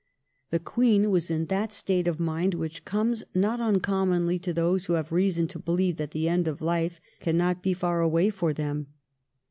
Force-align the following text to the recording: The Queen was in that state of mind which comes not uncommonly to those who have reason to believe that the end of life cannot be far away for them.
The 0.49 0.57
Queen 0.57 1.11
was 1.11 1.29
in 1.29 1.45
that 1.45 1.71
state 1.71 2.07
of 2.07 2.19
mind 2.19 2.55
which 2.55 2.85
comes 2.85 3.23
not 3.35 3.59
uncommonly 3.61 4.39
to 4.39 4.51
those 4.51 4.85
who 4.85 4.93
have 4.93 5.11
reason 5.11 5.45
to 5.49 5.59
believe 5.59 5.97
that 5.97 6.09
the 6.09 6.27
end 6.27 6.47
of 6.47 6.59
life 6.59 6.99
cannot 7.19 7.61
be 7.61 7.75
far 7.75 8.01
away 8.01 8.31
for 8.31 8.51
them. 8.51 8.87